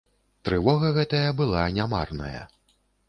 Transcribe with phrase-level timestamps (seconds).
[0.47, 2.43] Трывога гэтая была не марная.